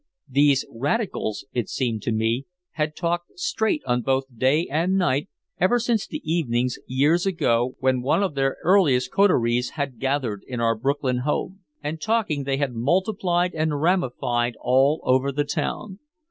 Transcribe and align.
These 0.27 0.65
"radicals," 0.71 1.45
it 1.53 1.69
seemed 1.69 2.01
to 2.01 2.11
me, 2.11 2.47
had 2.71 2.95
talked 2.95 3.37
straight 3.37 3.83
on 3.85 4.01
both 4.01 4.23
day 4.35 4.65
and 4.67 4.97
night 4.97 5.29
ever 5.59 5.77
since 5.77 6.07
the 6.07 6.23
evenings 6.25 6.79
years 6.87 7.27
ago 7.27 7.75
when 7.79 8.01
one 8.01 8.23
of 8.23 8.33
their 8.33 8.57
earliest 8.63 9.11
coteries 9.11 9.73
had 9.77 9.99
gathered 9.99 10.43
in 10.47 10.59
our 10.59 10.73
Brooklyn 10.73 11.19
home. 11.19 11.59
And 11.83 12.01
talking 12.01 12.45
they 12.45 12.57
had 12.57 12.73
multiplied 12.73 13.53
and 13.53 13.79
ramified 13.79 14.55
all 14.59 15.01
over 15.03 15.31
the 15.31 15.45
town. 15.45 15.99